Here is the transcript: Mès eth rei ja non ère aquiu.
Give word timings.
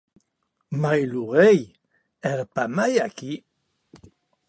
Mès 0.79 0.99
eth 1.03 1.17
rei 1.33 1.61
ja 2.23 2.33
non 2.75 2.77
ère 2.89 3.03
aquiu. 3.07 3.35